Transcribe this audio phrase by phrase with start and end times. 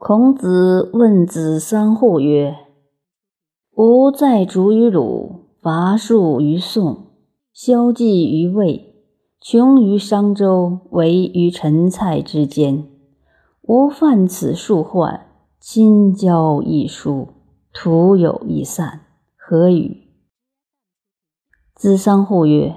[0.00, 2.56] 孔子问子桑户曰
[3.74, 7.06] ：“吾在逐于鲁，伐树于宋，
[7.52, 8.94] 萧纪于魏，
[9.40, 12.86] 穷于商周，危于陈蔡之间。
[13.62, 15.26] 吾犯此数患，
[15.58, 17.26] 亲交一疏，
[17.72, 19.00] 徒有一散，
[19.36, 19.96] 何与？”
[21.74, 22.76] 子桑户曰：“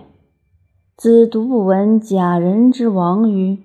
[0.97, 3.63] 子独不闻假人之亡于？”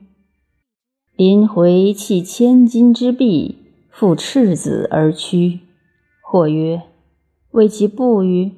[1.17, 3.55] 临回弃千金之璧，
[3.89, 5.61] 复赤子而趋。
[6.21, 6.83] 或曰
[7.53, 8.53] ：“为其不与？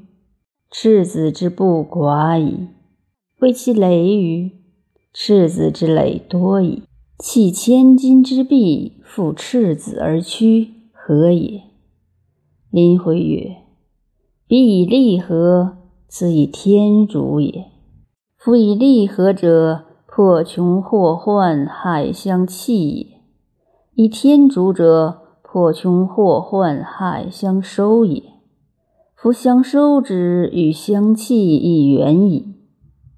[0.68, 2.66] 赤子之不寡矣。
[3.38, 4.50] 为其累于？
[5.12, 6.82] 赤子之累多矣。
[7.20, 11.62] 弃千金之璧，复赤子而趋，何也？”
[12.72, 13.54] 临回曰
[14.48, 15.78] ：“彼以利合，
[16.08, 17.66] 此以天主也。
[18.36, 19.84] 夫以利合者。”
[20.18, 23.20] 破穷祸患，害相弃也；
[23.94, 28.24] 以天竺者，破穷祸患，害相收也。
[29.14, 32.56] 夫相收之与相弃亦远矣。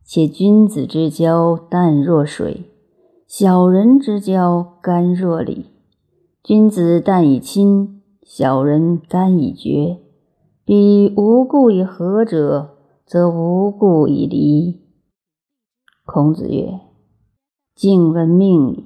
[0.05, 2.64] 且君子之交淡若水，
[3.27, 5.64] 小人之交甘若醴。
[6.42, 9.97] 君子淡以亲，小人甘以绝。
[10.66, 14.82] 彼无故以和者，则无故以离。
[16.05, 16.89] 孔子曰。
[17.81, 18.84] 敬闻命矣。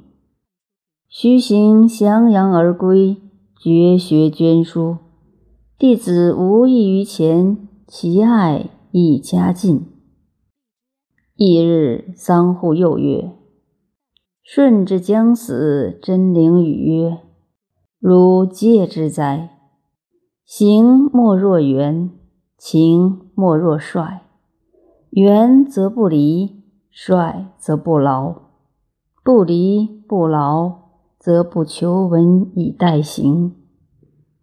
[1.08, 3.16] 须行襄阳而归，
[3.60, 4.98] 绝学捐书。
[5.76, 9.84] 弟子无异于前，其爱亦加进。
[11.34, 13.32] 翌日，桑户又曰
[14.44, 17.18] ：“顺之将死，真灵语曰
[17.98, 19.58] ：‘汝戒之哉！
[20.44, 22.12] 行莫若圆，
[22.56, 24.22] 情莫若帅。
[25.10, 28.42] 圆则不离，帅则不劳。’”
[29.24, 30.70] 不离不劳，
[31.18, 33.52] 则不求闻以待行；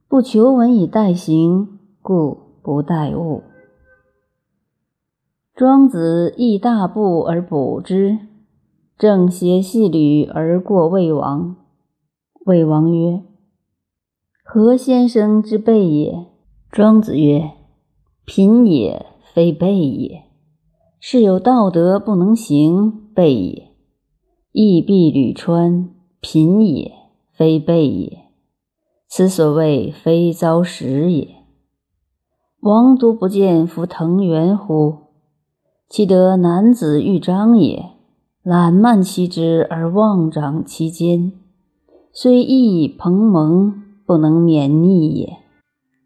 [0.08, 3.44] 不求闻以待行，故不待物。
[5.54, 8.18] 庄子亦大步而补之，
[8.98, 11.58] 正邪细履而过魏王。
[12.48, 13.22] 魏王曰
[14.44, 16.26] ：“何先生之备也？”
[16.72, 17.52] 庄子曰
[18.26, 20.24] ：“贫也，非备也。
[21.00, 23.68] 是有道德不能行，备也。”
[24.54, 25.90] 亦必履川，
[26.20, 26.92] 贫也，
[27.32, 28.26] 非备也。
[29.08, 31.28] 此所谓非遭时也。
[32.60, 34.98] 王独不见夫藤原乎？
[35.88, 37.92] 其得男子欲张也，
[38.44, 41.32] 览慢其之而妄长其间，
[42.12, 43.74] 虽义蓬蒙，
[44.06, 45.38] 不能免逆也。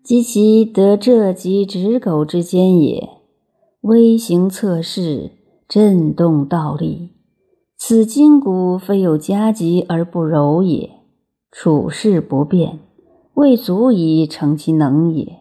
[0.03, 3.09] 及其得这及直狗之间也，
[3.81, 5.31] 微行测试，
[5.67, 7.15] 震动倒立。
[7.78, 10.91] 此筋骨非有夹疾而不柔也，
[11.52, 12.80] 处事不变，
[13.34, 15.40] 未足以成其能也。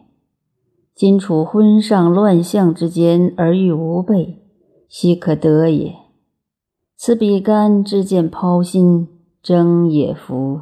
[0.93, 4.43] 今处昏上乱象之间而欲无备，
[4.87, 5.95] 奚可得也？
[6.95, 9.07] 此比干之见剖心，
[9.41, 10.61] 争也夫。